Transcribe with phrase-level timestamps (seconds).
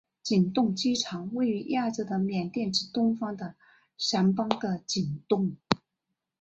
[0.23, 3.53] 景栋机场位于亚洲的缅甸之东方的
[3.99, 5.55] 掸邦的景栋。